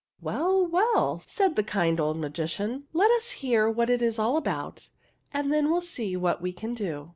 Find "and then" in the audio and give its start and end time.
5.31-5.69